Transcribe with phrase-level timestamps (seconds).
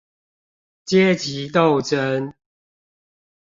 [0.87, 2.33] 階級鬥爭